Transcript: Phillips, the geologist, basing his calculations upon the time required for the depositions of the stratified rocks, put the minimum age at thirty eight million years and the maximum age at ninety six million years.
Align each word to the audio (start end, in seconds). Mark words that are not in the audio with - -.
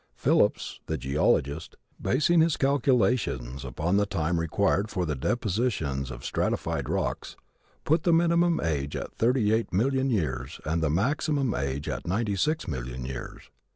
Phillips, 0.15 0.79
the 0.87 0.97
geologist, 0.97 1.75
basing 2.01 2.41
his 2.41 2.57
calculations 2.57 3.63
upon 3.63 3.97
the 3.97 4.05
time 4.07 4.39
required 4.39 4.89
for 4.89 5.05
the 5.05 5.13
depositions 5.13 6.09
of 6.09 6.21
the 6.21 6.25
stratified 6.25 6.89
rocks, 6.89 7.35
put 7.85 8.01
the 8.01 8.11
minimum 8.11 8.59
age 8.63 8.95
at 8.95 9.13
thirty 9.13 9.53
eight 9.53 9.71
million 9.71 10.09
years 10.09 10.59
and 10.65 10.81
the 10.81 10.89
maximum 10.89 11.53
age 11.53 11.87
at 11.87 12.07
ninety 12.07 12.35
six 12.35 12.67
million 12.67 13.05
years. 13.05 13.51